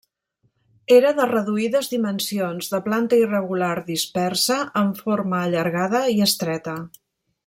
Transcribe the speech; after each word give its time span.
Era 0.93 1.09
de 1.19 1.27
reduïdes 1.31 1.89
dimensions, 1.91 2.71
de 2.73 2.79
planta 2.87 3.19
irregular 3.25 3.71
dispersa 3.93 4.59
amb 4.85 5.03
forma 5.05 5.43
allargada 5.45 6.03
i 6.19 6.21
estreta. 6.31 6.75